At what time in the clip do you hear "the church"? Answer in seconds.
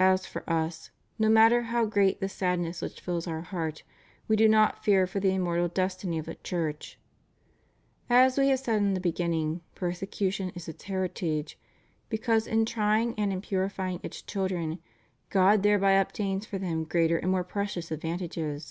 6.26-6.98